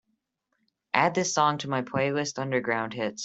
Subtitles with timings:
[0.95, 3.19] Add this song to my playlist underground hits